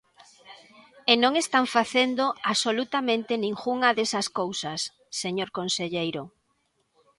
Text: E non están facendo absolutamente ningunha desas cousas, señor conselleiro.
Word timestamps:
E 1.11 1.13
non 1.23 1.33
están 1.43 1.65
facendo 1.75 2.23
absolutamente 2.51 3.33
ningunha 3.45 3.89
desas 3.97 4.27
cousas, 4.39 4.79
señor 5.21 5.49
conselleiro. 5.57 6.23